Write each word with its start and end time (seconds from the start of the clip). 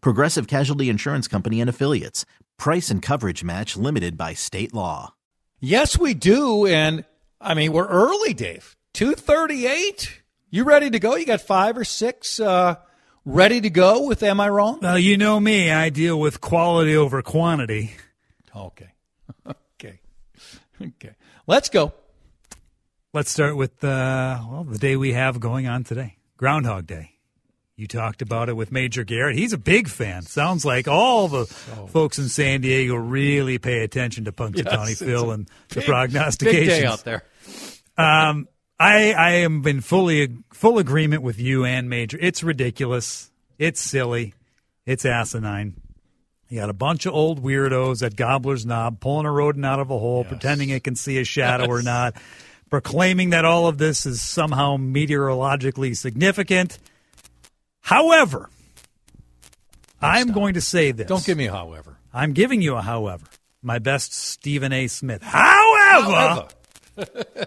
Progressive 0.00 0.46
Casualty 0.46 0.88
Insurance 0.88 1.28
Company 1.28 1.60
and 1.60 1.70
Affiliates. 1.70 2.24
Price 2.58 2.90
and 2.90 3.02
coverage 3.02 3.44
match 3.44 3.76
limited 3.76 4.16
by 4.16 4.34
state 4.34 4.72
law. 4.72 5.14
Yes, 5.60 5.98
we 5.98 6.14
do. 6.14 6.66
And 6.66 7.04
I 7.40 7.54
mean, 7.54 7.72
we're 7.72 7.86
early, 7.86 8.34
Dave. 8.34 8.76
238. 8.94 10.22
You 10.50 10.64
ready 10.64 10.90
to 10.90 10.98
go? 10.98 11.16
You 11.16 11.26
got 11.26 11.40
five 11.40 11.76
or 11.76 11.84
six 11.84 12.40
uh, 12.40 12.76
ready 13.24 13.60
to 13.60 13.68
go 13.68 14.06
with 14.06 14.22
Am 14.22 14.40
I 14.40 14.48
Wrong? 14.48 14.78
Well, 14.80 14.98
you 14.98 15.18
know 15.18 15.38
me. 15.38 15.70
I 15.70 15.90
deal 15.90 16.18
with 16.18 16.40
quality 16.40 16.96
over 16.96 17.20
quantity. 17.22 17.92
Okay. 18.54 18.88
okay. 19.46 20.00
Okay. 20.80 21.14
Let's 21.46 21.68
go. 21.68 21.92
Let's 23.12 23.30
start 23.30 23.56
with 23.56 23.82
uh, 23.84 24.40
well 24.50 24.64
the 24.64 24.78
day 24.78 24.96
we 24.96 25.12
have 25.12 25.40
going 25.40 25.66
on 25.66 25.84
today, 25.84 26.16
Groundhog 26.36 26.86
Day. 26.86 27.15
You 27.76 27.86
talked 27.86 28.22
about 28.22 28.48
it 28.48 28.54
with 28.54 28.72
Major 28.72 29.04
Garrett. 29.04 29.36
He's 29.36 29.52
a 29.52 29.58
big 29.58 29.88
fan. 29.88 30.22
Sounds 30.22 30.64
like 30.64 30.88
all 30.88 31.28
the 31.28 31.44
so, 31.44 31.86
folks 31.88 32.18
in 32.18 32.30
San 32.30 32.62
Diego 32.62 32.94
really 32.94 33.58
pay 33.58 33.80
attention 33.80 34.24
to 34.24 34.32
Punxsutawney 34.32 34.88
yes, 34.88 34.98
Phil 34.98 35.30
and 35.30 35.46
big, 35.68 35.82
the 35.82 35.82
prognostications. 35.82 36.68
Big 36.68 36.80
day 36.80 36.86
out 36.86 37.04
there. 37.04 37.22
Um, 37.98 38.48
I 38.80 39.12
I 39.12 39.30
am 39.40 39.66
in 39.66 39.82
fully 39.82 40.38
full 40.54 40.78
agreement 40.78 41.22
with 41.22 41.38
you 41.38 41.66
and 41.66 41.90
Major. 41.90 42.16
It's 42.18 42.42
ridiculous. 42.42 43.30
It's 43.58 43.80
silly. 43.80 44.32
It's 44.86 45.04
asinine. 45.04 45.74
You 46.48 46.60
got 46.60 46.70
a 46.70 46.74
bunch 46.74 47.04
of 47.04 47.12
old 47.12 47.42
weirdos 47.42 48.02
at 48.02 48.16
Gobbler's 48.16 48.64
Knob 48.64 49.00
pulling 49.00 49.26
a 49.26 49.32
rodent 49.32 49.66
out 49.66 49.80
of 49.80 49.90
a 49.90 49.98
hole, 49.98 50.22
yes. 50.22 50.28
pretending 50.28 50.70
it 50.70 50.82
can 50.82 50.96
see 50.96 51.18
a 51.18 51.24
shadow 51.24 51.64
yes. 51.64 51.70
or 51.70 51.82
not, 51.82 52.14
proclaiming 52.70 53.30
that 53.30 53.44
all 53.44 53.66
of 53.66 53.76
this 53.76 54.06
is 54.06 54.22
somehow 54.22 54.78
meteorologically 54.78 55.92
significant. 55.92 56.78
However, 57.86 58.50
I'm 60.02 60.32
going 60.32 60.54
to 60.54 60.60
say 60.60 60.90
this. 60.90 61.06
Don't 61.06 61.24
give 61.24 61.38
me 61.38 61.46
a 61.46 61.52
however. 61.52 61.96
I'm 62.12 62.32
giving 62.32 62.60
you 62.60 62.74
a 62.74 62.82
however. 62.82 63.24
My 63.62 63.78
best 63.78 64.12
Stephen 64.12 64.72
A. 64.72 64.88
Smith. 64.88 65.22
However, 65.22 66.48
however. 66.96 67.46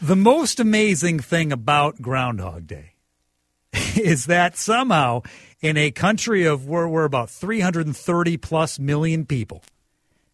the 0.00 0.16
most 0.16 0.60
amazing 0.60 1.18
thing 1.18 1.52
about 1.52 2.00
Groundhog 2.00 2.66
Day 2.66 2.94
is 4.00 4.24
that 4.24 4.56
somehow 4.56 5.24
in 5.60 5.76
a 5.76 5.90
country 5.90 6.46
of 6.46 6.66
where 6.66 6.88
we're 6.88 7.04
about 7.04 7.28
330 7.28 8.38
plus 8.38 8.78
million 8.78 9.26
people, 9.26 9.62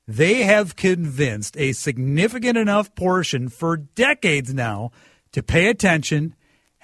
they 0.06 0.44
have 0.44 0.76
convinced 0.76 1.56
a 1.56 1.72
significant 1.72 2.56
enough 2.56 2.94
portion 2.94 3.48
for 3.48 3.76
decades 3.76 4.54
now 4.54 4.92
to 5.32 5.42
pay 5.42 5.66
attention 5.66 6.36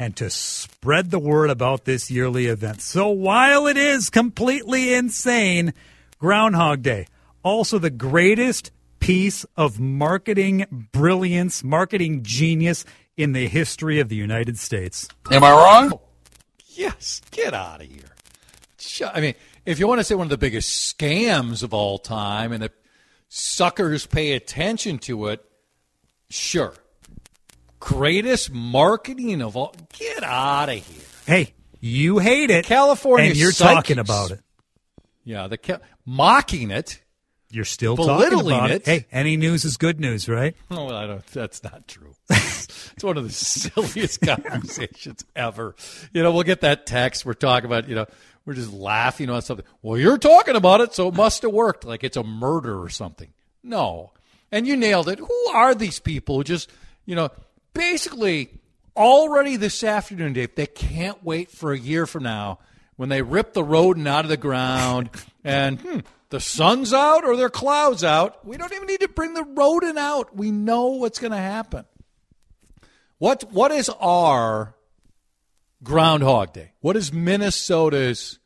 and 0.02 0.16
to 0.16 0.28
spread 0.28 1.12
the 1.12 1.18
word 1.20 1.48
about 1.48 1.84
this 1.84 2.10
yearly 2.10 2.46
event. 2.46 2.80
So 2.80 3.08
while 3.08 3.68
it 3.68 3.76
is 3.76 4.10
completely 4.10 4.94
insane, 4.94 5.74
Groundhog 6.18 6.82
Day, 6.82 7.06
also 7.44 7.78
the 7.78 7.88
greatest 7.88 8.72
piece 8.98 9.46
of 9.56 9.78
marketing 9.78 10.88
brilliance, 10.90 11.62
marketing 11.62 12.24
genius 12.24 12.84
in 13.16 13.30
the 13.30 13.46
history 13.46 14.00
of 14.00 14.08
the 14.08 14.16
United 14.16 14.58
States. 14.58 15.06
Am 15.30 15.44
I 15.44 15.52
wrong? 15.52 16.00
Yes, 16.66 17.20
get 17.30 17.54
out 17.54 17.80
of 17.80 17.86
here. 17.86 19.08
I 19.14 19.20
mean, 19.20 19.34
if 19.64 19.78
you 19.78 19.86
want 19.86 20.00
to 20.00 20.04
say 20.04 20.16
one 20.16 20.26
of 20.26 20.30
the 20.30 20.38
biggest 20.38 20.98
scams 20.98 21.62
of 21.62 21.72
all 21.72 22.00
time 22.00 22.50
and 22.50 22.64
the 22.64 22.72
suckers 23.28 24.04
pay 24.06 24.32
attention 24.32 24.98
to 24.98 25.28
it, 25.28 25.44
sure. 26.28 26.74
Greatest 27.82 28.52
marketing 28.52 29.42
of 29.42 29.56
all. 29.56 29.74
Get 29.98 30.22
out 30.22 30.68
of 30.68 30.76
here. 30.76 31.02
Hey, 31.26 31.52
you 31.80 32.20
hate 32.20 32.48
it. 32.48 32.64
California 32.64 33.30
and 33.30 33.36
you're 33.36 33.50
psychics. 33.50 33.74
talking 33.74 33.98
about 33.98 34.30
it. 34.30 34.40
Yeah, 35.24 35.48
the 35.48 35.80
mocking 36.06 36.70
it. 36.70 37.02
You're 37.50 37.64
still 37.64 37.96
talking 37.96 38.38
about 38.38 38.70
it. 38.70 38.82
it. 38.82 38.86
Hey, 38.86 39.06
any 39.10 39.36
news 39.36 39.64
is 39.64 39.76
good 39.78 39.98
news, 39.98 40.28
right? 40.28 40.54
Oh, 40.70 40.94
I 40.94 41.08
don't. 41.08 41.26
That's 41.26 41.64
not 41.64 41.88
true. 41.88 42.14
it's 42.30 43.02
one 43.02 43.16
of 43.16 43.24
the 43.24 43.30
silliest 43.32 44.20
conversations 44.24 45.24
ever. 45.34 45.74
You 46.12 46.22
know, 46.22 46.30
we'll 46.32 46.44
get 46.44 46.60
that 46.60 46.86
text. 46.86 47.26
We're 47.26 47.34
talking 47.34 47.66
about. 47.66 47.88
You 47.88 47.96
know, 47.96 48.06
we're 48.46 48.54
just 48.54 48.72
laughing 48.72 49.28
on 49.28 49.42
something. 49.42 49.66
Well, 49.82 49.98
you're 49.98 50.18
talking 50.18 50.54
about 50.54 50.82
it, 50.82 50.94
so 50.94 51.08
it 51.08 51.14
must 51.14 51.42
have 51.42 51.52
worked. 51.52 51.84
Like 51.84 52.04
it's 52.04 52.16
a 52.16 52.22
murder 52.22 52.80
or 52.80 52.90
something. 52.90 53.32
No, 53.64 54.12
and 54.52 54.68
you 54.68 54.76
nailed 54.76 55.08
it. 55.08 55.18
Who 55.18 55.46
are 55.52 55.74
these 55.74 55.98
people 55.98 56.36
who 56.36 56.44
just, 56.44 56.70
you 57.06 57.16
know, 57.16 57.30
basically 57.74 58.60
already 58.96 59.56
this 59.56 59.82
afternoon, 59.82 60.32
Dave? 60.32 60.54
They 60.54 60.66
can't 60.66 61.22
wait 61.24 61.50
for 61.50 61.72
a 61.72 61.78
year 61.78 62.06
from 62.06 62.24
now 62.24 62.58
when 62.96 63.08
they 63.08 63.22
rip 63.22 63.52
the 63.52 63.64
rodent 63.64 64.06
out 64.08 64.24
of 64.24 64.28
the 64.28 64.36
ground 64.36 65.10
and. 65.44 65.80
Hmm, 65.80 66.00
the 66.32 66.40
sun's 66.40 66.94
out 66.94 67.26
or 67.26 67.36
there 67.36 67.44
are 67.44 67.50
clouds 67.50 68.02
out. 68.02 68.42
We 68.46 68.56
don't 68.56 68.72
even 68.72 68.86
need 68.86 69.00
to 69.00 69.08
bring 69.08 69.34
the 69.34 69.44
rodent 69.44 69.98
out. 69.98 70.34
We 70.34 70.50
know 70.50 70.86
what's 70.86 71.18
going 71.18 71.32
to 71.32 71.36
happen. 71.36 71.84
What 73.18 73.52
what 73.52 73.70
is 73.70 73.90
our 74.00 74.74
Groundhog 75.84 76.54
Day? 76.54 76.72
What 76.80 76.96
is 76.96 77.12
Minnesota's 77.12 78.38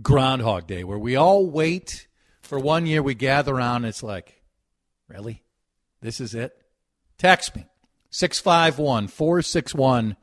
Groundhog 0.00 0.66
Day? 0.66 0.84
Where 0.84 0.98
we 0.98 1.16
all 1.16 1.44
wait 1.44 2.06
for 2.40 2.58
one 2.58 2.86
year, 2.86 3.02
we 3.02 3.14
gather 3.14 3.54
around. 3.54 3.78
and 3.78 3.86
it's 3.86 4.02
like, 4.02 4.40
really, 5.08 5.42
this 6.00 6.20
is 6.20 6.34
it. 6.34 6.56
Text 7.18 7.56
me 7.56 7.66
651 8.14 9.08
461 9.08 10.16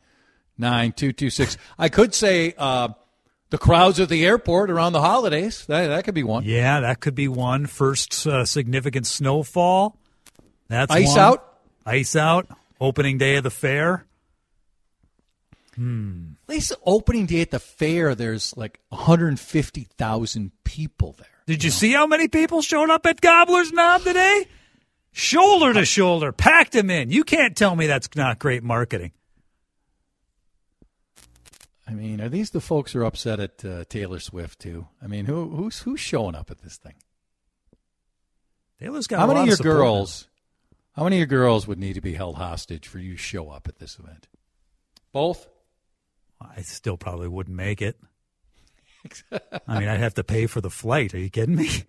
9226. 0.57 1.57
I 1.77 1.89
could 1.89 2.15
say 2.15 2.53
uh, 2.57 2.87
the 3.49 3.57
crowds 3.57 3.99
at 3.99 4.07
the 4.07 4.25
airport 4.25 4.71
around 4.71 4.93
the 4.93 5.01
holidays. 5.01 5.65
That, 5.65 5.87
that 5.87 6.05
could 6.05 6.13
be 6.13 6.23
one. 6.23 6.45
Yeah, 6.45 6.79
that 6.79 7.01
could 7.01 7.15
be 7.15 7.27
one. 7.27 7.65
First 7.65 8.25
uh, 8.25 8.45
significant 8.45 9.07
snowfall. 9.07 9.97
That's 10.69 10.89
ice 10.89 11.09
one. 11.09 11.19
out. 11.19 11.59
Ice 11.85 12.15
out. 12.15 12.47
Opening 12.79 13.17
day 13.17 13.35
of 13.35 13.43
the 13.43 13.49
fair. 13.49 14.05
Hmm. 15.75 16.35
At 16.47 16.55
least 16.55 16.73
opening 16.85 17.25
day 17.25 17.41
at 17.41 17.51
the 17.51 17.59
fair, 17.59 18.15
there's 18.15 18.55
like 18.55 18.79
150,000 18.87 20.51
people 20.63 21.15
there. 21.17 21.27
Did 21.45 21.61
you, 21.61 21.67
you 21.67 21.71
know? 21.71 21.77
see 21.77 21.91
how 21.91 22.07
many 22.07 22.29
people 22.29 22.61
showed 22.61 22.89
up 22.89 23.05
at 23.05 23.19
Gobbler's 23.19 23.73
Knob 23.73 24.03
today? 24.03 24.45
Shoulder 25.13 25.73
to 25.73 25.85
shoulder, 25.85 26.31
packed 26.31 26.71
them 26.71 26.89
in. 26.89 27.09
You 27.11 27.23
can't 27.23 27.55
tell 27.55 27.75
me 27.75 27.87
that's 27.87 28.09
not 28.15 28.39
great 28.39 28.63
marketing. 28.63 29.11
I 31.87 31.93
mean, 31.93 32.21
are 32.21 32.29
these 32.29 32.51
the 32.51 32.61
folks 32.61 32.93
who 32.93 32.99
are 32.99 33.05
upset 33.05 33.39
at 33.41 33.65
uh, 33.65 33.83
Taylor 33.89 34.19
Swift 34.19 34.59
too? 34.59 34.87
I 35.01 35.07
mean, 35.07 35.25
who 35.25 35.49
who's 35.49 35.79
who's 35.79 35.99
showing 35.99 36.35
up 36.35 36.49
at 36.49 36.59
this 36.59 36.77
thing? 36.77 36.93
Taylor's 38.79 39.07
got. 39.07 39.19
How 39.19 39.27
many 39.27 39.41
of 39.41 39.47
your 39.47 39.57
girls? 39.57 40.27
Now. 40.27 40.27
How 40.93 41.03
many 41.03 41.17
of 41.17 41.19
your 41.19 41.39
girls 41.39 41.67
would 41.67 41.79
need 41.79 41.93
to 41.93 42.01
be 42.01 42.13
held 42.13 42.35
hostage 42.35 42.87
for 42.87 42.99
you 42.99 43.13
to 43.13 43.17
show 43.17 43.49
up 43.49 43.67
at 43.67 43.79
this 43.79 43.97
event? 43.99 44.27
Both. 45.11 45.47
I 46.39 46.61
still 46.61 46.97
probably 46.97 47.27
wouldn't 47.27 47.55
make 47.55 47.81
it. 47.81 47.97
I 49.67 49.79
mean, 49.79 49.87
I'd 49.87 49.99
have 49.99 50.15
to 50.15 50.23
pay 50.23 50.47
for 50.47 50.61
the 50.61 50.69
flight. 50.69 51.13
Are 51.13 51.19
you 51.19 51.29
kidding 51.29 51.55
me? 51.55 51.69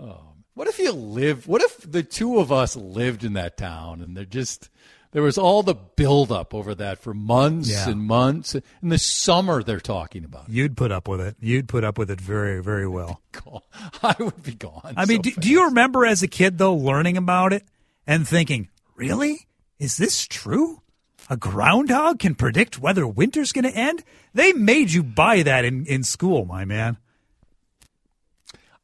Oh, 0.00 0.34
what 0.58 0.66
if 0.66 0.80
you 0.80 0.90
live? 0.90 1.46
What 1.46 1.62
if 1.62 1.88
the 1.88 2.02
two 2.02 2.40
of 2.40 2.50
us 2.50 2.74
lived 2.74 3.22
in 3.22 3.34
that 3.34 3.56
town 3.56 4.02
and 4.02 4.16
they're 4.16 4.24
just 4.24 4.70
there 5.12 5.22
was 5.22 5.38
all 5.38 5.62
the 5.62 5.76
buildup 5.76 6.52
over 6.52 6.74
that 6.74 6.98
for 6.98 7.14
months 7.14 7.70
yeah. 7.70 7.88
and 7.88 8.02
months. 8.02 8.56
In 8.56 8.88
the 8.88 8.98
summer, 8.98 9.62
they're 9.62 9.78
talking 9.78 10.24
about. 10.24 10.48
It. 10.48 10.54
You'd 10.54 10.76
put 10.76 10.90
up 10.90 11.06
with 11.06 11.20
it. 11.20 11.36
You'd 11.38 11.68
put 11.68 11.84
up 11.84 11.96
with 11.96 12.10
it 12.10 12.20
very, 12.20 12.60
very 12.60 12.88
well. 12.88 13.22
I 14.02 14.16
would 14.18 14.42
be 14.42 14.54
gone. 14.56 14.94
I 14.96 15.04
mean, 15.06 15.22
so 15.22 15.30
do, 15.30 15.40
do 15.40 15.48
you 15.48 15.66
remember 15.66 16.04
as 16.04 16.24
a 16.24 16.28
kid 16.28 16.58
though 16.58 16.74
learning 16.74 17.16
about 17.16 17.52
it 17.52 17.62
and 18.04 18.26
thinking, 18.26 18.68
"Really? 18.96 19.46
Is 19.78 19.96
this 19.96 20.26
true? 20.26 20.82
A 21.30 21.36
groundhog 21.36 22.18
can 22.18 22.34
predict 22.34 22.80
whether 22.80 23.06
winter's 23.06 23.52
going 23.52 23.64
to 23.64 23.70
end?" 23.70 24.02
They 24.34 24.52
made 24.52 24.90
you 24.90 25.04
buy 25.04 25.44
that 25.44 25.64
in 25.64 25.86
in 25.86 26.02
school, 26.02 26.46
my 26.46 26.64
man. 26.64 26.98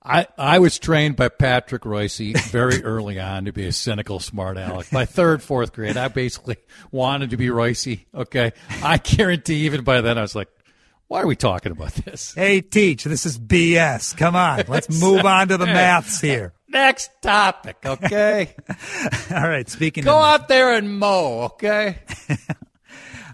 I, 0.04 0.26
I 0.36 0.58
was 0.58 0.78
trained 0.78 1.16
by 1.16 1.30
Patrick 1.30 1.86
Royce 1.86 2.18
very 2.18 2.84
early 2.84 3.18
on 3.18 3.46
to 3.46 3.52
be 3.52 3.66
a 3.66 3.72
cynical 3.72 4.20
smart 4.20 4.58
aleck. 4.58 4.90
By 4.90 5.06
third, 5.06 5.42
fourth 5.42 5.72
grade, 5.72 5.96
I 5.96 6.08
basically 6.08 6.58
wanted 6.90 7.30
to 7.30 7.38
be 7.38 7.48
Royce. 7.48 7.88
Okay. 8.14 8.52
I 8.82 8.98
guarantee 8.98 9.64
even 9.64 9.82
by 9.82 10.02
then 10.02 10.18
I 10.18 10.22
was 10.22 10.34
like, 10.34 10.48
why 11.08 11.22
are 11.22 11.26
we 11.26 11.36
talking 11.36 11.72
about 11.72 11.94
this? 11.94 12.34
Hey, 12.34 12.60
teach, 12.60 13.04
this 13.04 13.24
is 13.24 13.38
BS. 13.38 14.16
Come 14.16 14.36
on, 14.36 14.64
let's 14.68 15.00
move 15.00 15.24
on 15.24 15.48
to 15.48 15.56
the 15.56 15.66
maths 15.66 16.20
here. 16.20 16.52
Next 16.68 17.10
topic, 17.22 17.76
okay? 17.84 18.54
All 19.30 19.48
right, 19.48 19.68
speaking 19.68 20.04
Go 20.04 20.16
out 20.16 20.48
there 20.48 20.74
and 20.74 20.98
mow, 20.98 21.42
okay? 21.44 21.98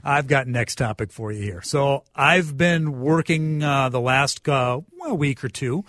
I've 0.05 0.27
got 0.27 0.47
next 0.47 0.77
topic 0.77 1.11
for 1.11 1.33
you 1.33 1.43
here. 1.43 1.63
So 1.63 2.05
I've 2.15 2.57
been 2.57 3.01
working 3.01 3.63
uh, 3.63 3.89
the 3.89 4.01
last 4.01 4.49
uh, 4.49 4.81
week 5.11 5.43
or 5.43 5.49
two 5.49 5.85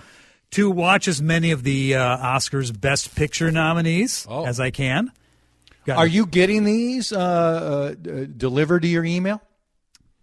to 0.52 0.70
watch 0.70 1.08
as 1.08 1.22
many 1.22 1.52
of 1.52 1.64
the 1.64 1.96
uh, 1.96 2.18
Oscars 2.18 2.78
Best 2.80 3.16
Picture 3.16 3.52
nominees 3.52 4.26
Oh. 4.30 4.46
as 4.46 4.60
I 4.60 4.70
can. 4.72 5.12
Got 5.86 5.98
Are 5.98 6.08
you 6.08 6.26
getting 6.28 6.64
these 6.64 7.12
uh, 7.12 7.96
uh, 7.98 8.26
delivered 8.38 8.82
to 8.84 8.88
your 8.88 9.04
email? 9.06 9.42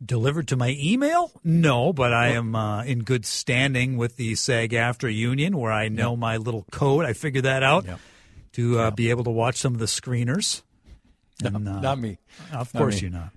delivered 0.05 0.47
to 0.47 0.57
my 0.57 0.77
email? 0.79 1.33
No, 1.43 1.93
but 1.93 2.13
I 2.13 2.29
am 2.29 2.55
uh, 2.55 2.85
in 2.85 3.01
good 3.03 3.27
standing 3.27 3.97
with 3.97 4.17
the 4.17 4.37
SAG-AFTRA 4.37 5.13
union, 5.13 5.57
where 5.59 5.73
I 5.73 5.89
know 5.89 6.15
my 6.17 6.37
little 6.37 6.65
code. 6.71 7.05
I 7.05 7.15
figured 7.15 7.45
that 7.45 7.65
out 7.65 7.85
Yep. 7.85 7.99
to 8.53 8.79
uh, 8.79 8.91
be 8.93 9.11
able 9.11 9.25
to 9.25 9.31
watch 9.31 9.57
some 9.57 9.73
of 9.75 9.81
the 9.81 9.87
screeners. 9.87 10.63
And, 11.43 11.69
uh, 11.69 11.81
Not 11.81 11.99
me. 11.99 12.19
of 12.53 12.73
not 12.73 12.79
course, 12.81 12.95
me. 12.97 13.01
you're 13.09 13.11
not. 13.11 13.33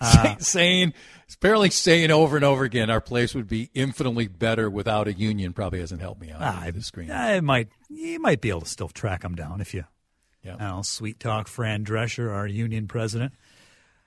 Say- 0.12 0.36
saying, 0.40 0.92
apparently 1.34 1.70
saying 1.70 2.10
over 2.10 2.36
and 2.36 2.44
over 2.44 2.64
again, 2.64 2.90
our 2.90 3.00
place 3.00 3.34
would 3.34 3.48
be 3.48 3.70
infinitely 3.74 4.28
better 4.28 4.68
without 4.70 5.08
a 5.08 5.12
union 5.12 5.52
probably 5.52 5.80
hasn't 5.80 6.00
helped 6.00 6.20
me 6.20 6.30
out 6.30 6.40
Ah, 6.42 6.68
the 6.72 6.82
screen. 6.82 7.10
I 7.10 7.40
might, 7.40 7.68
you 7.88 8.18
might 8.20 8.40
be 8.40 8.48
able 8.50 8.60
to 8.62 8.68
still 8.68 8.88
track 8.88 9.22
them 9.22 9.34
down 9.34 9.60
if 9.60 9.72
you 9.74 9.84
Yeah. 10.44 10.56
I 10.60 10.68
don't 10.68 10.86
sweet 10.86 11.18
talk 11.20 11.48
Fran 11.48 11.84
Drescher, 11.84 12.30
our 12.32 12.46
union 12.46 12.86
president. 12.88 13.32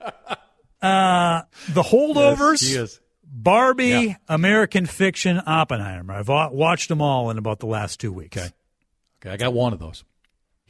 uh, 0.00 1.42
the 1.68 1.82
holdovers, 1.82 2.62
Yes, 2.62 2.74
is. 2.74 3.00
Barbie, 3.32 3.88
Yeah. 3.88 4.14
American 4.28 4.86
Fiction, 4.86 5.40
Oppenheimer. 5.46 6.14
I've 6.14 6.28
watched 6.28 6.88
them 6.88 7.00
all 7.02 7.30
in 7.30 7.38
about 7.38 7.60
the 7.60 7.66
last 7.66 8.00
two 8.00 8.12
weeks. 8.12 8.36
Okay. 8.36 8.48
Okay, 9.22 9.30
I 9.30 9.36
got 9.36 9.52
one 9.52 9.72
of 9.72 9.78
those. 9.78 10.02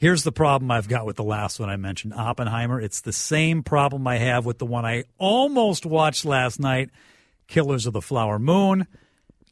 Here's 0.01 0.23
the 0.23 0.31
problem 0.31 0.71
I've 0.71 0.87
got 0.87 1.05
with 1.05 1.15
the 1.15 1.23
last 1.23 1.59
one 1.59 1.69
I 1.69 1.75
mentioned, 1.75 2.15
Oppenheimer. 2.15 2.81
It's 2.81 3.01
the 3.01 3.13
same 3.13 3.61
problem 3.61 4.07
I 4.07 4.17
have 4.17 4.47
with 4.47 4.57
the 4.57 4.65
one 4.65 4.83
I 4.83 5.03
almost 5.19 5.85
watched 5.85 6.25
last 6.25 6.59
night, 6.59 6.89
Killers 7.47 7.85
of 7.85 7.93
the 7.93 8.01
Flower 8.01 8.39
Moon 8.39 8.87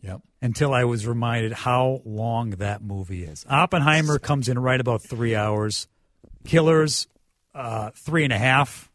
Yep. 0.02 0.22
until 0.42 0.74
I 0.74 0.86
was 0.86 1.06
reminded 1.06 1.52
how 1.54 2.02
long 2.04 2.50
that 2.50 2.82
movie 2.82 3.26
is. 3.26 3.46
Oppenheimer 3.48 4.18
comes 4.18 4.50
in 4.50 4.58
right 4.58 4.82
about 4.82 5.04
three 5.04 5.36
hours. 5.36 5.88
Killers, 6.46 7.06
uh, 7.54 7.92
three 7.92 8.24
and 8.24 8.34
a 8.34 8.40
half. 8.40 8.90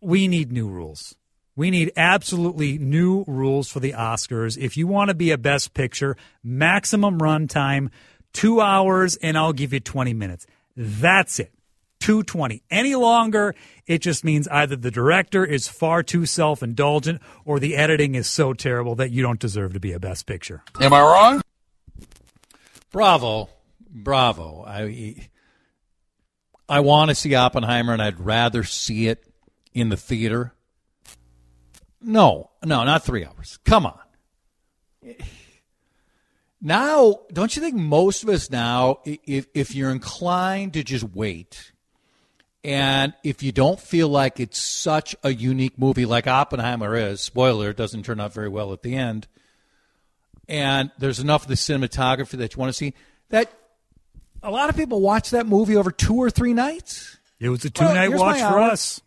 We 0.00 0.26
need 0.26 0.50
new 0.50 0.68
rules. 0.68 1.14
We 1.54 1.70
need 1.70 1.92
absolutely 1.96 2.78
new 2.78 3.22
rules 3.28 3.70
for 3.70 3.78
the 3.78 3.92
Oscars. 3.92 4.58
If 4.58 4.76
you 4.76 4.88
want 4.88 5.10
to 5.10 5.14
be 5.14 5.30
a 5.30 5.38
Best 5.38 5.72
Picture, 5.72 6.16
maximum 6.42 7.20
runtime, 7.20 7.90
two 8.32 8.60
hours, 8.60 9.16
and 9.16 9.36
I'll 9.36 9.52
give 9.52 9.72
you 9.72 9.80
20 9.80 10.14
minutes. 10.14 10.46
That's 10.76 11.38
it. 11.38 11.52
220. 12.00 12.62
Any 12.70 12.94
longer, 12.94 13.54
it 13.86 13.98
just 13.98 14.24
means 14.24 14.48
either 14.48 14.74
the 14.74 14.90
director 14.90 15.44
is 15.44 15.68
far 15.68 16.02
too 16.02 16.24
self 16.24 16.62
indulgent 16.62 17.20
or 17.44 17.60
the 17.60 17.76
editing 17.76 18.14
is 18.14 18.28
so 18.28 18.54
terrible 18.54 18.94
that 18.96 19.10
you 19.10 19.22
don't 19.22 19.38
deserve 19.38 19.74
to 19.74 19.80
be 19.80 19.92
a 19.92 20.00
Best 20.00 20.26
Picture. 20.26 20.62
Am 20.80 20.92
I 20.92 21.00
wrong? 21.00 21.42
Bravo. 22.90 23.50
Bravo. 23.90 24.64
I 24.66 25.28
I 26.68 26.80
want 26.80 27.10
to 27.10 27.14
see 27.14 27.34
Oppenheimer 27.34 27.92
and 27.92 28.00
I'd 28.00 28.20
rather 28.20 28.64
see 28.64 29.08
it 29.08 29.24
in 29.74 29.90
the 29.90 29.96
theater. 29.96 30.54
No, 32.00 32.50
no, 32.64 32.84
not 32.84 33.04
three 33.04 33.26
hours. 33.26 33.58
Come 33.64 33.86
on. 33.86 33.98
Now, 36.62 37.20
don't 37.32 37.54
you 37.56 37.62
think 37.62 37.74
most 37.74 38.22
of 38.22 38.28
us 38.28 38.50
now, 38.50 38.98
if, 39.04 39.46
if 39.54 39.74
you're 39.74 39.90
inclined 39.90 40.74
to 40.74 40.84
just 40.84 41.04
wait, 41.04 41.72
and 42.62 43.14
if 43.24 43.42
you 43.42 43.50
don't 43.50 43.80
feel 43.80 44.08
like 44.08 44.38
it's 44.40 44.58
such 44.58 45.16
a 45.22 45.32
unique 45.32 45.78
movie 45.78 46.04
like 46.04 46.26
Oppenheimer 46.26 46.94
is, 46.94 47.22
spoiler, 47.22 47.70
it 47.70 47.78
doesn't 47.78 48.04
turn 48.04 48.20
out 48.20 48.34
very 48.34 48.48
well 48.50 48.74
at 48.74 48.82
the 48.82 48.94
end, 48.94 49.26
and 50.48 50.90
there's 50.98 51.18
enough 51.20 51.42
of 51.44 51.48
the 51.48 51.54
cinematography 51.54 52.32
that 52.32 52.54
you 52.54 52.60
want 52.60 52.68
to 52.68 52.76
see, 52.76 52.92
that 53.30 53.50
a 54.42 54.50
lot 54.50 54.68
of 54.68 54.76
people 54.76 55.00
watch 55.00 55.30
that 55.30 55.46
movie 55.46 55.76
over 55.76 55.90
two 55.90 56.16
or 56.16 56.28
three 56.28 56.52
nights. 56.52 57.16
It 57.38 57.48
was 57.48 57.64
a 57.64 57.70
two 57.70 57.84
Well, 57.84 57.94
night 57.94 58.12
watch 58.12 58.38
for 58.40 58.58
us. 58.58 59.00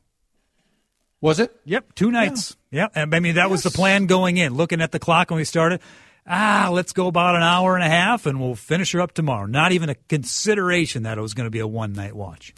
Was 1.22 1.40
it? 1.40 1.56
Yep, 1.66 1.96
two 1.96 2.12
nights. 2.12 2.56
Yep. 2.72 2.94
And 2.96 3.16
I 3.16 3.20
mean, 3.20 3.36
that 3.36 3.50
was 3.50 3.64
the 3.64 3.70
plan 3.70 4.08
going 4.08 4.38
in. 4.38 4.56
Looking 4.56 4.82
at 4.82 4.92
the 4.92 5.00
clock 5.00 5.30
when 5.30 5.38
we 5.38 5.46
started, 5.46 5.80
ah, 6.28 6.70
let's 6.72 6.94
go 6.94 7.08
about 7.08 7.36
an 7.36 7.44
hour 7.44 7.76
and 7.76 7.84
a 7.84 7.90
half 7.90 8.26
and 8.26 8.40
we'll 8.40 8.56
finish 8.56 8.92
her 8.92 9.02
up 9.02 9.14
tomorrow. 9.14 9.46
Not 9.46 9.72
even 9.72 9.90
a 9.90 9.96
consideration 9.96 11.04
that 11.04 11.18
it 11.18 11.22
was 11.22 11.34
going 11.34 11.46
to 11.46 11.52
be 11.52 11.60
a 11.60 11.68
one 11.68 11.94
night 11.94 12.16
watch. 12.16 12.54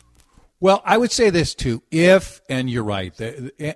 Well, 0.59 0.81
I 0.85 0.97
would 0.97 1.11
say 1.11 1.29
this 1.29 1.53
too. 1.53 1.83
If, 1.91 2.41
and 2.49 2.69
you're 2.69 2.83
right, 2.83 3.13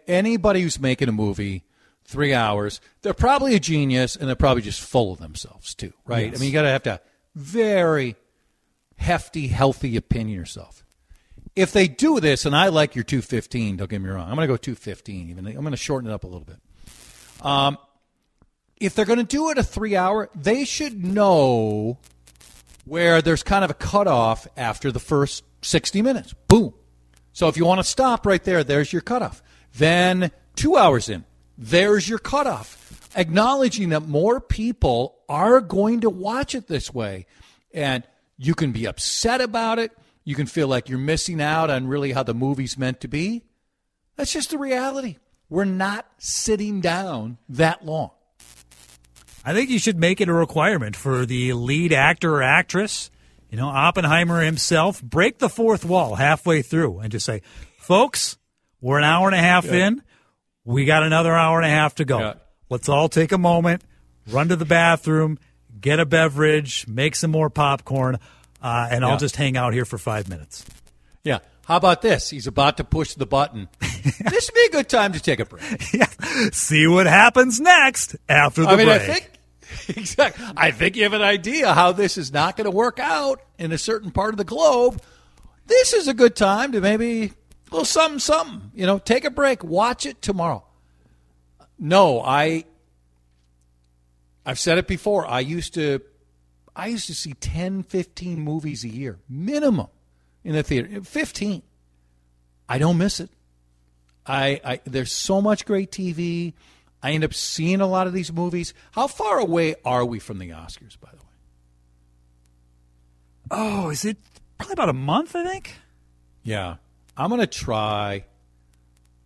anybody 0.07 0.61
who's 0.61 0.79
making 0.79 1.09
a 1.09 1.11
movie 1.11 1.63
three 2.05 2.33
hours, 2.33 2.81
they're 3.01 3.13
probably 3.13 3.55
a 3.55 3.59
genius 3.59 4.15
and 4.15 4.27
they're 4.27 4.35
probably 4.35 4.63
just 4.63 4.81
full 4.81 5.13
of 5.13 5.19
themselves 5.19 5.75
too, 5.75 5.93
right? 6.05 6.33
I 6.33 6.37
mean, 6.37 6.47
you 6.47 6.53
got 6.53 6.63
to 6.63 6.69
have 6.69 6.83
to 6.83 7.01
very 7.35 8.15
hefty, 8.97 9.47
healthy 9.47 9.95
opinion 9.97 10.37
yourself. 10.37 10.83
If 11.55 11.71
they 11.73 11.87
do 11.87 12.19
this, 12.19 12.45
and 12.45 12.55
I 12.55 12.69
like 12.69 12.95
your 12.95 13.03
215, 13.03 13.77
don't 13.77 13.89
get 13.89 14.01
me 14.01 14.09
wrong, 14.09 14.29
I'm 14.29 14.35
going 14.35 14.47
to 14.47 14.53
go 14.53 14.57
215 14.57 15.29
even. 15.29 15.47
I'm 15.47 15.53
going 15.53 15.71
to 15.71 15.77
shorten 15.77 16.09
it 16.09 16.13
up 16.13 16.23
a 16.23 16.27
little 16.27 16.45
bit. 16.45 16.57
Um, 17.41 17.77
if 18.79 18.95
they're 18.95 19.05
going 19.05 19.19
to 19.19 19.25
do 19.25 19.49
it 19.49 19.57
a 19.57 19.63
three 19.63 19.95
hour, 19.95 20.29
they 20.35 20.65
should 20.65 21.03
know 21.03 21.97
where 22.85 23.21
there's 23.21 23.43
kind 23.43 23.63
of 23.63 23.71
a 23.71 23.75
cutoff 23.75 24.47
after 24.57 24.91
the 24.91 24.99
first 24.99 25.43
60 25.61 26.01
minutes. 26.01 26.33
Boom. 26.47 26.73
So 27.33 27.47
if 27.47 27.57
you 27.57 27.65
want 27.65 27.79
to 27.79 27.83
stop 27.83 28.25
right 28.25 28.43
there, 28.43 28.63
there's 28.63 28.91
your 28.91 29.01
cutoff. 29.01 29.43
Then 29.75 30.31
two 30.55 30.75
hours 30.75 31.09
in, 31.09 31.25
there's 31.57 32.07
your 32.09 32.19
cutoff. 32.19 33.09
Acknowledging 33.15 33.89
that 33.89 34.07
more 34.07 34.39
people 34.39 35.19
are 35.27 35.61
going 35.61 36.01
to 36.01 36.09
watch 36.09 36.55
it 36.55 36.67
this 36.67 36.93
way. 36.93 37.25
And 37.73 38.03
you 38.37 38.55
can 38.55 38.71
be 38.71 38.85
upset 38.85 39.41
about 39.41 39.79
it. 39.79 39.91
You 40.23 40.35
can 40.35 40.47
feel 40.47 40.67
like 40.67 40.89
you're 40.89 40.99
missing 40.99 41.41
out 41.41 41.69
on 41.69 41.87
really 41.87 42.11
how 42.11 42.23
the 42.23 42.33
movie's 42.33 42.77
meant 42.77 43.01
to 43.01 43.07
be. 43.07 43.43
That's 44.15 44.31
just 44.31 44.51
the 44.51 44.57
reality. 44.57 45.17
We're 45.49 45.65
not 45.65 46.07
sitting 46.17 46.81
down 46.81 47.37
that 47.49 47.85
long. 47.85 48.11
I 49.45 49.53
think 49.53 49.69
you 49.69 49.79
should 49.79 49.97
make 49.97 50.21
it 50.21 50.29
a 50.29 50.33
requirement 50.33 50.95
for 50.95 51.25
the 51.25 51.53
lead 51.53 51.93
actor 51.93 52.35
or 52.35 52.43
actress, 52.43 53.09
you 53.49 53.57
know, 53.57 53.67
Oppenheimer 53.67 54.41
himself, 54.41 55.01
break 55.01 55.39
the 55.39 55.49
fourth 55.49 55.85
wall 55.85 56.15
halfway 56.15 56.61
through 56.61 56.99
and 56.99 57.11
just 57.11 57.25
say, 57.25 57.41
folks, 57.77 58.37
we're 58.81 58.97
an 58.97 59.03
hour 59.05 59.27
and 59.27 59.35
a 59.35 59.39
half 59.41 59.65
in. 59.65 60.01
We 60.65 60.85
got 60.85 61.03
another 61.03 61.33
hour 61.33 61.57
and 61.57 61.65
a 61.65 61.69
half 61.73 61.95
to 61.95 62.05
go. 62.05 62.19
Yeah. 62.19 62.33
Let's 62.69 62.89
all 62.89 63.09
take 63.09 63.31
a 63.31 63.37
moment, 63.37 63.81
run 64.29 64.49
to 64.49 64.55
the 64.55 64.65
bathroom, 64.65 65.39
get 65.79 65.99
a 65.99 66.05
beverage, 66.05 66.87
make 66.87 67.15
some 67.15 67.31
more 67.31 67.49
popcorn, 67.49 68.19
uh, 68.61 68.87
and 68.91 69.01
Yeah. 69.01 69.07
I'll 69.09 69.17
just 69.17 69.35
hang 69.35 69.57
out 69.57 69.73
here 69.73 69.85
for 69.85 69.97
five 69.97 70.29
minutes. 70.29 70.63
Yeah. 71.23 71.39
How 71.65 71.77
about 71.77 72.01
this? 72.01 72.29
He's 72.29 72.45
about 72.47 72.77
to 72.77 72.83
push 72.83 73.13
the 73.15 73.25
button. 73.25 73.69
this 74.29 74.49
would 74.49 74.55
be 74.55 74.65
a 74.65 74.71
good 74.71 74.89
time 74.89 75.13
to 75.13 75.19
take 75.19 75.39
a 75.39 75.45
break. 75.45 75.63
Yeah. 75.93 76.07
See 76.51 76.87
what 76.87 77.07
happens 77.07 77.59
next 77.59 78.15
after 78.27 78.63
the 78.63 78.69
I 78.69 78.75
mean, 78.75 78.87
break. 78.87 79.01
I 79.01 79.05
think 79.05 79.31
exactly. 79.97 80.45
I 80.55 80.71
think 80.71 80.95
you 80.95 81.03
have 81.03 81.13
an 81.13 81.21
idea 81.21 81.73
how 81.73 81.91
this 81.91 82.17
is 82.17 82.31
not 82.31 82.57
going 82.57 82.65
to 82.65 82.71
work 82.71 82.99
out 82.99 83.41
in 83.57 83.71
a 83.71 83.77
certain 83.77 84.11
part 84.11 84.33
of 84.33 84.37
the 84.37 84.43
globe. 84.43 85.01
This 85.67 85.93
is 85.93 86.07
a 86.07 86.13
good 86.13 86.35
time 86.35 86.71
to 86.71 86.81
maybe 86.81 87.25
a 87.25 87.31
little 87.71 87.85
something, 87.85 88.19
something. 88.19 88.71
You 88.73 88.85
know, 88.85 88.99
take 88.99 89.25
a 89.25 89.29
break, 89.29 89.63
watch 89.63 90.05
it 90.05 90.21
tomorrow. 90.21 90.63
No, 91.77 92.21
I. 92.21 92.65
I've 94.45 94.59
said 94.59 94.77
it 94.79 94.87
before. 94.87 95.27
I 95.27 95.41
used 95.41 95.75
to, 95.75 96.01
I 96.75 96.87
used 96.87 97.05
to 97.07 97.13
see 97.13 97.33
10, 97.33 97.83
15 97.83 98.39
movies 98.39 98.83
a 98.83 98.89
year 98.89 99.19
minimum 99.29 99.87
in 100.43 100.53
the 100.53 100.63
theater. 100.63 101.01
Fifteen. 101.03 101.61
I 102.67 102.77
don't 102.77 102.97
miss 102.97 103.19
it. 103.19 103.29
I, 104.25 104.59
I 104.63 104.79
there's 104.85 105.11
so 105.13 105.41
much 105.41 105.65
great 105.65 105.91
TV. 105.91 106.53
I 107.01 107.11
end 107.11 107.23
up 107.23 107.33
seeing 107.33 107.81
a 107.81 107.87
lot 107.87 108.07
of 108.07 108.13
these 108.13 108.31
movies. 108.31 108.73
How 108.91 109.07
far 109.07 109.39
away 109.39 109.75
are 109.85 110.03
we 110.05 110.19
from 110.19 110.37
the 110.39 110.49
Oscars, 110.49 110.99
by 110.99 111.09
the 111.11 111.17
way? 111.17 111.23
Oh, 113.51 113.89
is 113.89 114.03
it 114.05 114.17
probably 114.57 114.73
about 114.73 114.89
a 114.89 114.93
month? 114.93 115.35
I 115.35 115.43
think. 115.45 115.75
Yeah. 116.43 116.75
I'm 117.17 117.29
going 117.29 117.41
to 117.41 117.47
try 117.47 118.25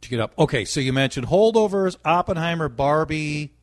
to 0.02 0.10
get 0.10 0.20
up. 0.20 0.34
Okay, 0.40 0.66
so 0.66 0.80
you 0.80 0.94
mentioned 0.94 1.28
Holdovers, 1.28 1.96
Oppenheimer, 2.04 2.70
Barbie, 2.70 3.54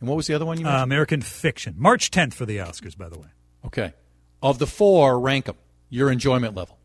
and 0.00 0.08
what 0.08 0.16
was 0.16 0.26
the 0.26 0.34
other 0.34 0.46
one 0.46 0.60
you 0.60 0.66
Uh. 0.66 0.82
American 0.82 1.20
Fiction, 1.22 1.74
March 1.76 2.10
10th 2.10 2.34
for 2.34 2.46
the 2.46 2.58
Oscars, 2.58 2.96
by 2.96 3.08
the 3.08 3.18
way. 3.18 3.28
okay. 3.66 3.92
Of 4.42 4.58
the 4.58 4.66
four, 4.66 5.18
rank 5.18 5.46
them. 5.46 5.56
Your 5.88 6.10
enjoyment 6.10 6.54
level. 6.54 6.78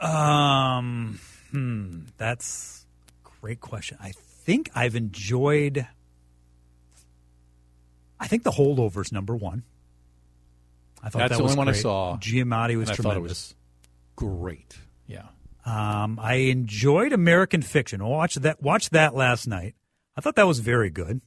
Um, 0.00 1.18
hmm, 1.56 2.00
that's 2.18 2.86
a 3.08 3.28
great 3.40 3.60
question. 3.60 3.98
I 4.00 4.12
think 4.44 4.70
I've 4.74 4.94
enjoyed. 4.96 5.86
I 8.20 8.26
think 8.28 8.42
the 8.44 8.50
holdovers 8.50 9.12
number 9.12 9.34
one. 9.34 9.64
I 11.02 11.08
thought 11.08 11.18
That's 11.20 11.30
that 11.32 11.36
the 11.38 11.42
was 11.44 11.52
only 11.52 11.58
one 11.58 11.68
I 11.68 11.72
saw. 11.72 12.16
Giamatti 12.16 12.76
was 12.76 12.88
And 12.88 12.98
I 12.98 13.02
thought 13.02 13.10
it 13.10 13.14
tremendous. 13.14 13.28
was 13.28 13.54
great. 14.16 14.76
Yeah. 15.06 15.26
Um, 15.64 16.18
I 16.20 16.34
enjoyed 16.34 17.12
American 17.12 17.62
Fiction. 17.62 18.00
I 18.00 18.04
watched 18.04 18.42
that. 18.42 18.62
Watched 18.62 18.92
that 18.92 19.14
last 19.14 19.46
night. 19.46 19.74
I 20.16 20.20
thought 20.20 20.36
that 20.36 20.46
was 20.46 20.60
very 20.60 20.90
good. 20.90 21.20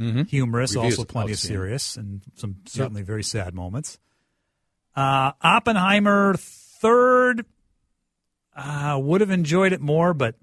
Mm-hmm. 0.00 0.22
Humorous, 0.22 0.74
Reviews 0.74 0.98
also 0.98 1.04
plenty 1.04 1.32
of 1.32 1.38
serious, 1.38 1.96
and 1.96 2.22
some 2.36 2.56
certainly 2.66 3.02
very 3.02 3.22
sad 3.24 3.54
moments. 3.54 3.98
Uh, 4.94 5.32
Oppenheimer 5.42 6.34
third. 6.38 7.44
Uh, 8.56 8.98
would 8.98 9.20
have 9.20 9.30
enjoyed 9.30 9.72
it 9.72 9.80
more, 9.80 10.14
but 10.14 10.36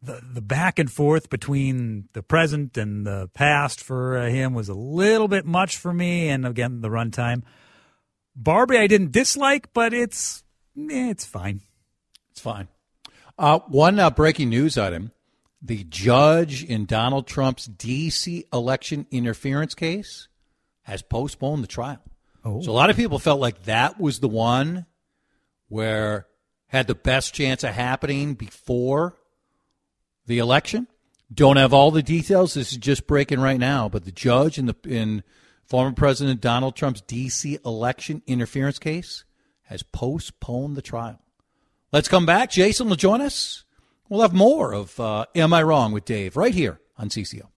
the 0.00 0.20
the 0.32 0.40
back 0.40 0.78
and 0.78 0.90
forth 0.90 1.28
between 1.28 2.08
the 2.12 2.22
present 2.22 2.76
and 2.76 3.06
the 3.06 3.28
past 3.34 3.80
for 3.80 4.16
uh, 4.16 4.28
him 4.28 4.54
was 4.54 4.68
a 4.68 4.74
little 4.74 5.28
bit 5.28 5.44
much 5.44 5.76
for 5.76 5.92
me. 5.92 6.28
And 6.28 6.46
again, 6.46 6.80
the 6.80 6.88
runtime. 6.88 7.42
Barbie, 8.34 8.78
I 8.78 8.86
didn't 8.86 9.12
dislike, 9.12 9.72
but 9.74 9.92
it's 9.92 10.42
eh, 10.76 11.10
it's 11.10 11.26
fine. 11.26 11.60
It's 12.30 12.40
fine. 12.40 12.68
Uh, 13.38 13.60
one 13.68 13.98
uh, 13.98 14.10
breaking 14.10 14.48
news 14.48 14.78
item 14.78 15.12
the 15.62 15.84
judge 15.84 16.64
in 16.64 16.86
Donald 16.86 17.26
Trump's 17.28 17.66
D.C. 17.66 18.44
election 18.52 19.06
interference 19.12 19.74
case 19.74 20.26
has 20.82 21.02
postponed 21.02 21.62
the 21.62 21.68
trial. 21.68 22.02
Oh. 22.44 22.60
So 22.62 22.72
a 22.72 22.74
lot 22.74 22.90
of 22.90 22.96
people 22.96 23.20
felt 23.20 23.40
like 23.40 23.62
that 23.64 24.00
was 24.00 24.18
the 24.18 24.28
one 24.28 24.86
where 25.68 26.26
had 26.72 26.86
the 26.86 26.94
best 26.94 27.34
chance 27.34 27.62
of 27.62 27.74
happening 27.74 28.32
before 28.32 29.14
the 30.26 30.38
election. 30.38 30.88
Don't 31.32 31.58
have 31.58 31.74
all 31.74 31.90
the 31.90 32.02
details. 32.02 32.54
This 32.54 32.72
is 32.72 32.78
just 32.78 33.06
breaking 33.06 33.40
right 33.40 33.60
now. 33.60 33.90
But 33.90 34.04
the 34.04 34.10
judge 34.10 34.58
in 34.58 34.66
the 34.66 34.74
in 34.84 35.22
former 35.66 35.92
President 35.92 36.40
Donald 36.40 36.74
Trump's 36.74 37.02
D.C. 37.02 37.58
election 37.64 38.22
interference 38.26 38.78
case 38.78 39.24
has 39.64 39.82
postponed 39.82 40.76
the 40.76 40.82
trial. 40.82 41.20
Let's 41.92 42.08
come 42.08 42.24
back. 42.24 42.50
Jason 42.50 42.88
will 42.88 42.96
join 42.96 43.20
us. 43.20 43.64
We'll 44.08 44.22
have 44.22 44.32
more 44.32 44.72
of 44.72 44.98
uh, 44.98 45.26
Am 45.34 45.52
I 45.52 45.62
Wrong 45.62 45.92
with 45.92 46.06
Dave 46.06 46.36
right 46.36 46.54
here 46.54 46.80
on 46.96 47.10
CCO. 47.10 47.51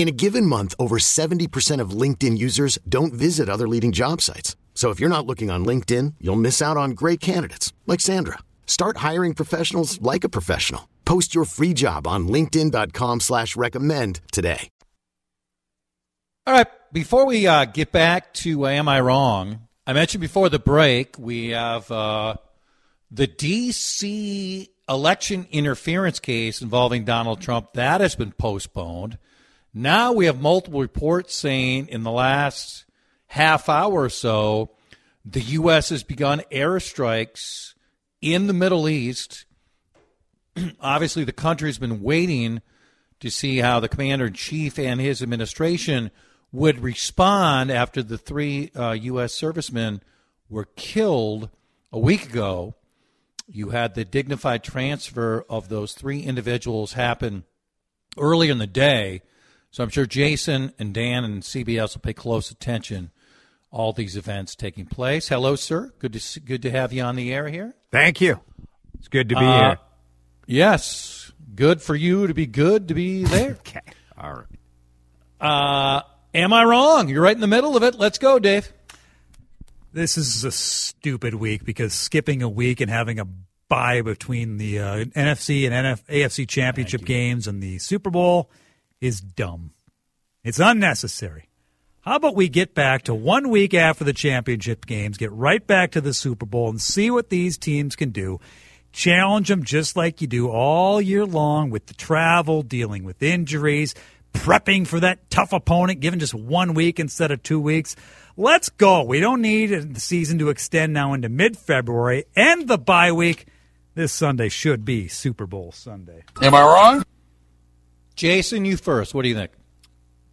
In 0.00 0.08
a 0.08 0.12
given 0.12 0.46
month, 0.46 0.74
over 0.78 0.96
70% 0.96 1.78
of 1.78 1.90
LinkedIn 1.90 2.38
users 2.38 2.78
don't 2.88 3.12
visit 3.12 3.50
other 3.50 3.68
leading 3.68 3.92
job 3.92 4.22
sites. 4.22 4.56
So 4.72 4.88
if 4.88 4.98
you're 4.98 5.16
not 5.16 5.26
looking 5.26 5.50
on 5.50 5.66
LinkedIn, 5.66 6.14
you'll 6.22 6.36
miss 6.36 6.62
out 6.62 6.78
on 6.78 6.92
great 6.92 7.20
candidates 7.20 7.74
like 7.86 8.00
Sandra. 8.00 8.38
Start 8.66 8.96
hiring 9.08 9.34
professionals 9.34 10.00
like 10.00 10.24
a 10.24 10.30
professional. 10.30 10.88
Post 11.04 11.34
your 11.34 11.44
free 11.44 11.74
job 11.74 12.06
on 12.06 12.28
linkedin.com 12.28 13.20
slash 13.20 13.56
recommend 13.56 14.22
today. 14.32 14.70
All 16.46 16.54
right. 16.54 16.68
Before 16.94 17.26
we 17.26 17.46
uh, 17.46 17.66
get 17.66 17.92
back 17.92 18.32
to 18.40 18.64
uh, 18.64 18.70
Am 18.70 18.88
I 18.88 19.00
Wrong, 19.00 19.68
I 19.86 19.92
mentioned 19.92 20.22
before 20.22 20.48
the 20.48 20.58
break 20.58 21.18
we 21.18 21.50
have 21.50 21.90
uh, 21.90 22.36
the 23.10 23.26
D.C. 23.26 24.70
election 24.88 25.46
interference 25.50 26.20
case 26.20 26.62
involving 26.62 27.04
Donald 27.04 27.42
Trump. 27.42 27.74
That 27.74 28.00
has 28.00 28.14
been 28.14 28.32
postponed. 28.32 29.18
Now 29.72 30.12
we 30.12 30.26
have 30.26 30.40
multiple 30.40 30.80
reports 30.80 31.34
saying 31.34 31.88
in 31.88 32.02
the 32.02 32.10
last 32.10 32.84
half 33.28 33.68
hour 33.68 33.92
or 33.92 34.08
so, 34.08 34.70
the 35.24 35.40
U.S. 35.40 35.90
has 35.90 36.02
begun 36.02 36.42
airstrikes 36.50 37.74
in 38.20 38.46
the 38.46 38.52
Middle 38.52 38.88
East. 38.88 39.44
Obviously, 40.80 41.24
the 41.24 41.32
country's 41.32 41.78
been 41.78 42.02
waiting 42.02 42.62
to 43.20 43.30
see 43.30 43.58
how 43.58 43.78
the 43.78 43.88
commander 43.88 44.26
in 44.26 44.32
chief 44.32 44.78
and 44.78 45.00
his 45.00 45.22
administration 45.22 46.10
would 46.52 46.80
respond 46.80 47.70
after 47.70 48.02
the 48.02 48.18
three 48.18 48.70
uh, 48.74 48.92
U.S. 48.92 49.32
servicemen 49.32 50.02
were 50.48 50.66
killed 50.76 51.48
a 51.92 51.98
week 51.98 52.28
ago. 52.28 52.74
You 53.46 53.70
had 53.70 53.94
the 53.94 54.04
dignified 54.04 54.64
transfer 54.64 55.44
of 55.48 55.68
those 55.68 55.92
three 55.92 56.22
individuals 56.22 56.94
happen 56.94 57.44
earlier 58.18 58.50
in 58.50 58.58
the 58.58 58.66
day. 58.66 59.22
So 59.70 59.84
I'm 59.84 59.90
sure 59.90 60.06
Jason 60.06 60.72
and 60.78 60.92
Dan 60.92 61.24
and 61.24 61.42
CBS 61.42 61.94
will 61.94 62.00
pay 62.02 62.12
close 62.12 62.50
attention 62.50 63.10
all 63.70 63.92
these 63.92 64.16
events 64.16 64.56
taking 64.56 64.84
place. 64.86 65.28
Hello, 65.28 65.54
sir. 65.54 65.92
Good 66.00 66.12
to 66.14 66.20
see, 66.20 66.40
good 66.40 66.62
to 66.62 66.70
have 66.70 66.92
you 66.92 67.02
on 67.02 67.14
the 67.16 67.32
air 67.32 67.48
here. 67.48 67.74
Thank 67.92 68.20
you. 68.20 68.40
It's 68.98 69.06
good 69.08 69.28
to 69.28 69.36
be 69.36 69.44
Uh, 69.44 69.60
here. 69.68 69.78
Yes, 70.46 71.30
good 71.54 71.80
for 71.80 71.94
you 71.94 72.26
to 72.26 72.34
be 72.34 72.46
good 72.46 72.88
to 72.88 72.94
be 72.94 73.24
there. 73.24 73.52
Okay. 73.60 73.80
All 74.18 74.32
right. 74.34 74.46
Uh, 75.40 76.02
am 76.34 76.52
I 76.52 76.64
wrong? 76.64 77.08
You're 77.08 77.22
right 77.22 77.34
in 77.34 77.40
the 77.40 77.46
middle 77.46 77.76
of 77.76 77.82
it. 77.84 77.94
Let's 77.94 78.18
go, 78.18 78.38
Dave. 78.38 78.70
This 79.92 80.18
is 80.18 80.44
a 80.44 80.50
stupid 80.52 81.34
week 81.34 81.64
because 81.64 81.94
skipping 81.94 82.42
a 82.42 82.48
week 82.48 82.80
and 82.80 82.90
having 82.90 83.18
a 83.18 83.24
bye 83.68 84.02
between 84.02 84.58
the 84.58 84.78
uh, 84.80 85.04
NFC 85.04 85.64
and 85.70 85.72
NF- 85.74 86.04
AFC 86.08 86.46
championship 86.48 87.04
games 87.04 87.46
and 87.46 87.62
the 87.62 87.78
Super 87.78 88.10
Bowl 88.10 88.50
is 89.00 89.20
dumb. 89.20 89.72
It's 90.44 90.58
unnecessary. 90.58 91.48
How 92.02 92.16
about 92.16 92.34
we 92.34 92.48
get 92.48 92.74
back 92.74 93.02
to 93.02 93.14
one 93.14 93.50
week 93.50 93.74
after 93.74 94.04
the 94.04 94.12
championship 94.12 94.86
games, 94.86 95.18
get 95.18 95.32
right 95.32 95.66
back 95.66 95.92
to 95.92 96.00
the 96.00 96.14
Super 96.14 96.46
Bowl, 96.46 96.70
and 96.70 96.80
see 96.80 97.10
what 97.10 97.28
these 97.28 97.58
teams 97.58 97.94
can 97.94 98.10
do? 98.10 98.40
Challenge 98.92 99.48
them 99.48 99.64
just 99.64 99.96
like 99.96 100.20
you 100.20 100.26
do 100.26 100.48
all 100.48 101.00
year 101.00 101.24
long 101.24 101.70
with 101.70 101.86
the 101.86 101.94
travel, 101.94 102.62
dealing 102.62 103.04
with 103.04 103.22
injuries, 103.22 103.94
prepping 104.32 104.86
for 104.86 105.00
that 105.00 105.30
tough 105.30 105.52
opponent, 105.52 106.00
given 106.00 106.18
just 106.18 106.34
one 106.34 106.74
week 106.74 106.98
instead 106.98 107.30
of 107.30 107.42
two 107.42 107.60
weeks. 107.60 107.96
Let's 108.36 108.70
go. 108.70 109.02
We 109.02 109.20
don't 109.20 109.42
need 109.42 109.94
the 109.94 110.00
season 110.00 110.38
to 110.38 110.48
extend 110.48 110.92
now 110.94 111.12
into 111.12 111.28
mid 111.28 111.56
February 111.56 112.24
and 112.34 112.66
the 112.66 112.78
bye 112.78 113.12
week. 113.12 113.46
This 113.94 114.12
Sunday 114.12 114.48
should 114.48 114.84
be 114.84 115.08
Super 115.08 115.46
Bowl 115.46 115.72
Sunday. 115.72 116.24
Am 116.40 116.54
I 116.54 116.62
wrong? 116.62 117.04
Jason, 118.20 118.66
you 118.66 118.76
first. 118.76 119.14
What 119.14 119.22
do 119.22 119.30
you 119.30 119.34
think? 119.34 119.50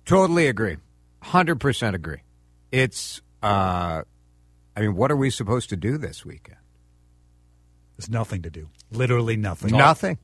Totally 0.04 0.48
agree. 0.48 0.76
100% 1.24 1.94
agree. 1.94 2.22
It's, 2.70 3.22
uh, 3.42 4.02
I 4.76 4.82
mean, 4.82 4.94
what 4.98 5.10
are 5.10 5.16
we 5.16 5.30
supposed 5.30 5.70
to 5.70 5.78
do 5.78 5.98
this 5.98 6.26
weekend? 6.26 6.58
There's 7.96 8.10
nothing 8.10 8.42
to 8.42 8.50
do. 8.50 8.68
Literally 8.92 9.38
nothing. 9.38 9.72
Nothing. 9.72 10.18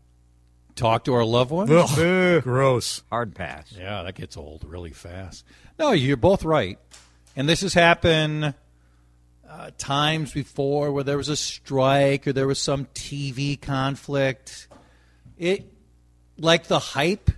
Talk 0.75 1.05
to 1.05 1.13
our 1.13 1.24
loved 1.24 1.51
ones? 1.51 1.72
Ugh, 1.72 2.43
gross. 2.43 3.01
Hard 3.10 3.34
pass. 3.34 3.72
Yeah, 3.72 4.03
that 4.03 4.15
gets 4.15 4.36
old 4.36 4.65
really 4.65 4.91
fast. 4.91 5.46
No, 5.79 5.91
you're 5.91 6.17
both 6.17 6.43
right. 6.43 6.77
And 7.38 7.48
this 7.48 7.62
has 7.62 7.74
happened 7.74 8.55
uh, 9.50 9.72
times 9.77 10.34
before 10.34 10.91
where 10.91 11.05
there 11.05 11.15
was 11.15 11.29
a 11.29 11.38
strike 11.38 12.27
or 12.27 12.34
there 12.34 12.46
was 12.46 12.60
some 12.60 12.88
TV 12.88 13.60
conflict. 13.60 14.67
It 15.38 15.72
like 16.38 16.65
the 16.65 16.79
hype 16.79 17.32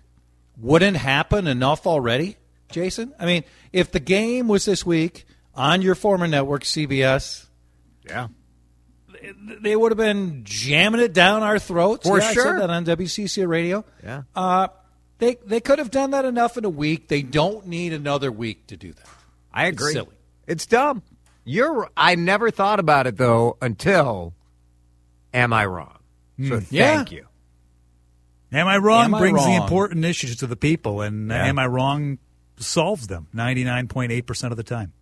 wouldn't 0.60 0.98
happen 0.98 1.48
enough 1.48 1.86
already, 1.88 2.38
Jason. 2.72 3.14
I 3.20 3.26
mean, 3.26 3.44
if 3.74 3.92
the 3.92 4.00
game 4.00 4.48
was 4.48 4.66
this 4.66 4.86
week 4.86 5.26
on 5.54 5.82
your 5.82 5.96
former 5.96 6.28
network, 6.28 6.64
CBS, 6.64 7.46
Yeah. 8.08 8.28
they 9.62 9.76
would 9.76 9.92
have 9.92 9.98
been 9.98 10.42
jamming 10.44 11.02
it 11.02 11.14
down 11.14 11.44
our 11.44 11.60
throats. 11.60 12.08
For 12.08 12.20
yeah, 12.20 12.28
I 12.28 12.34
sure. 12.34 12.44
said 12.44 12.60
that 12.62 12.70
on 12.70 12.86
WCC 12.86 13.46
radio. 13.48 13.84
Yeah. 14.04 14.24
Uh, 14.36 14.68
they 15.18 15.36
they 15.46 15.60
could 15.62 15.80
have 15.80 15.92
done 15.92 16.12
that 16.12 16.26
enough 16.26 16.58
in 16.58 16.66
a 16.66 16.70
week. 16.70 17.08
They 17.08 17.22
don't 17.22 17.66
need 17.68 17.94
another 17.94 18.32
week 18.32 18.68
to 18.68 18.78
do 18.78 18.92
that. 18.94 19.08
I 19.54 19.68
It's 19.68 19.82
agree. 19.82 19.94
silly. 19.94 20.16
It's 20.48 20.66
dumb. 20.66 21.02
You're. 21.46 21.90
I 21.96 22.16
never 22.16 22.52
thought 22.52 22.80
about 22.80 23.08
it 23.08 23.18
though 23.18 23.58
until. 23.62 24.34
Am 25.34 25.52
I 25.54 25.66
wrong? 25.66 25.98
So 26.48 26.62
Yeah. 26.70 26.96
thank 26.96 27.12
you. 27.12 27.26
Am 28.56 28.68
I 28.68 28.78
wrong? 28.78 29.06
Am 29.06 29.16
I 29.16 29.20
brings 29.20 29.44
the 29.46 29.54
important 29.56 30.06
issues 30.06 30.38
to 30.38 30.48
the 30.48 30.56
people, 30.56 31.02
and 31.02 31.30
Yeah. 31.30 31.46
am 31.46 31.60
I 31.60 31.68
wrong? 31.68 32.18
Solves 32.58 33.08
them 33.08 33.28
99.8% 33.36 34.52
of 34.52 34.56
the 34.58 34.64
time. 34.64 34.94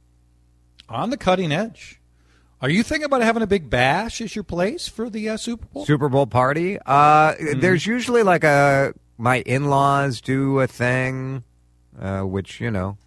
On 0.90 1.12
the 1.12 1.18
cutting 1.18 1.52
edge. 1.52 2.00
Are 2.62 2.70
you 2.70 2.82
thinking 2.82 3.06
about 3.06 3.22
having 3.22 3.44
a 3.44 3.48
big 3.48 3.70
bash 3.70 4.22
as 4.22 4.36
your 4.36 4.44
place 4.44 4.88
for 4.88 5.10
the 5.10 5.30
uh, 5.30 5.38
Super 5.38 5.66
Bowl? 5.68 5.86
Super 5.86 6.10
Bowl 6.10 6.26
party. 6.26 6.80
Uh, 6.84 7.34
Mm-hmm. 7.34 7.60
There's 7.60 7.86
usually 7.86 8.24
like 8.24 8.44
a 8.44 8.94
my 9.18 9.42
in-laws 9.42 10.20
do 10.22 10.60
a 10.62 10.68
thing, 10.68 11.44
uh, 12.02 12.22
which 12.22 12.60
you 12.60 12.72
know 12.72 12.98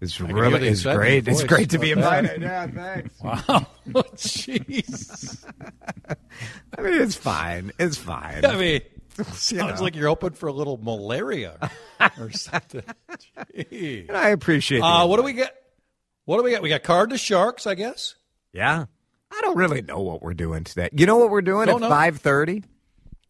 is 0.00 0.20
really 0.20 0.60
the 0.60 0.66
is 0.66 0.82
great. 0.84 1.26
in 1.26 1.32
It's 1.34 1.42
great 1.42 1.70
to 1.70 1.78
be 1.78 1.90
invited. 1.90 2.40
yeah, 2.42 2.66
thanks. 2.66 3.20
Wow. 3.20 3.66
Jeez. 4.14 5.44
I 6.78 6.82
mean, 6.82 7.00
it's 7.00 7.16
fine. 7.16 7.72
It's 7.78 7.96
fine. 7.96 8.44
I 8.44 8.56
mean, 8.56 8.80
sounds 9.32 9.52
know. 9.52 9.82
like 9.82 9.94
you're 9.94 10.08
open 10.08 10.32
for 10.32 10.48
a 10.48 10.52
little 10.52 10.78
malaria 10.82 11.70
or 12.18 12.30
something. 12.32 12.82
Jeez. 13.54 14.10
I 14.10 14.30
appreciate. 14.30 14.80
Uh, 14.80 15.06
what 15.06 15.16
do 15.16 15.22
we 15.22 15.32
get? 15.32 15.54
What 16.24 16.38
do 16.38 16.42
we 16.42 16.50
got? 16.52 16.62
We 16.62 16.68
got 16.68 16.82
card 16.82 17.10
to 17.10 17.18
sharks, 17.18 17.66
I 17.66 17.74
guess. 17.74 18.14
Yeah. 18.52 18.86
I 19.36 19.40
don't 19.40 19.56
really 19.56 19.82
know 19.82 20.00
what 20.00 20.22
we're 20.22 20.34
doing 20.34 20.64
today. 20.64 20.88
You 20.92 21.06
know 21.06 21.16
what 21.16 21.30
we're 21.30 21.42
doing 21.42 21.66
Don't 21.66 21.82
at 21.82 21.88
five 21.88 22.18
thirty? 22.18 22.62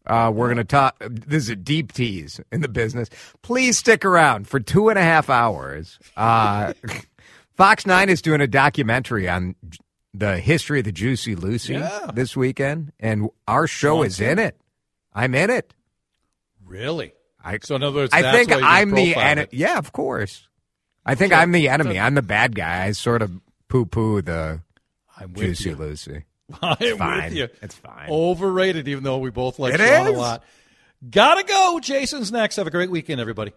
Uh, 0.07 0.31
we're 0.33 0.45
going 0.47 0.57
to 0.57 0.63
talk. 0.63 0.95
This 0.99 1.43
is 1.43 1.49
a 1.49 1.55
deep 1.55 1.91
tease 1.91 2.39
in 2.51 2.61
the 2.61 2.67
business. 2.67 3.09
Please 3.41 3.77
stick 3.77 4.05
around 4.05 4.47
for 4.47 4.59
two 4.59 4.89
and 4.89 4.99
a 4.99 5.01
half 5.01 5.31
hours. 5.31 5.97
Uh, 6.15 6.73
Fox 7.55 7.85
Nine 7.87 8.09
is 8.09 8.21
doing 8.21 8.39
a 8.39 8.45
documentary 8.47 9.27
on 9.27 9.55
the 10.13 10.37
history 10.37 10.79
of 10.79 10.85
the 10.85 10.91
Juicy 10.91 11.35
Lucy 11.35 11.73
Yeah. 11.73 12.11
this 12.13 12.37
weekend, 12.37 12.91
and 12.99 13.29
our 13.47 13.65
show 13.65 14.03
is 14.03 14.19
in 14.21 14.37
it. 14.37 14.55
I'm 15.15 15.33
in 15.33 15.49
it. 15.49 15.73
Really? 16.65 17.13
I, 17.43 17.59
So 17.63 17.75
in 17.75 17.83
other 17.83 17.95
words, 17.95 18.13
I 18.13 18.21
that's 18.21 18.37
think 18.37 18.49
why 18.51 18.59
I'm 18.81 18.91
the 18.91 19.13
profiled 19.13 19.25
enemy. 19.37 19.47
Yeah, 19.51 19.77
of 19.77 19.91
course. 19.91 20.47
I 21.05 21.15
think 21.15 21.31
Okay. 21.31 21.41
I'm 21.41 21.51
the 21.51 21.69
enemy. 21.69 21.99
I'm 21.99 22.15
the 22.15 22.21
bad 22.23 22.55
guy. 22.55 22.85
I 22.85 22.91
sort 22.91 23.21
of 23.21 23.31
poo 23.69 23.85
poo 23.85 24.21
the 24.21 24.61
I'm 25.17 25.33
with 25.33 25.43
Juicy 25.45 25.69
you. 25.69 25.75
Lucy. 25.75 26.25
I'm 26.61 26.97
fine. 26.97 27.23
with 27.25 27.33
you. 27.33 27.47
It's 27.61 27.75
fine. 27.75 28.09
Overrated, 28.09 28.87
even 28.87 29.03
though 29.03 29.19
we 29.19 29.29
both 29.29 29.57
like 29.59 29.73
It 29.75 29.79
Sean 29.79 30.07
is. 30.07 30.15
a 30.15 30.19
lot. 30.19 30.43
Gotta 31.09 31.43
go. 31.43 31.79
Jason's 31.81 32.31
next. 32.31 32.55
Have 32.55 32.67
a 32.67 32.71
great 32.71 32.89
weekend, 32.89 33.21
everybody. 33.21 33.53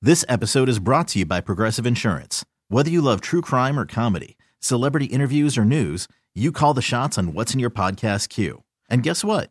This 0.00 0.24
episode 0.28 0.68
is 0.68 0.78
brought 0.78 1.08
to 1.08 1.18
you 1.20 1.26
by 1.26 1.40
Progressive 1.40 1.86
Insurance. 1.86 2.44
Whether 2.68 2.90
you 2.90 3.02
love 3.02 3.20
true 3.20 3.42
crime 3.42 3.78
or 3.78 3.86
comedy, 3.86 4.36
celebrity 4.60 5.06
interviews 5.06 5.58
or 5.58 5.64
news, 5.64 6.06
you 6.34 6.52
call 6.52 6.74
the 6.74 6.82
shots 6.82 7.18
on 7.18 7.34
what's 7.34 7.52
in 7.54 7.60
your 7.60 7.70
podcast 7.70 8.28
queue. 8.28 8.62
And 8.88 9.02
guess 9.02 9.22
what? 9.24 9.50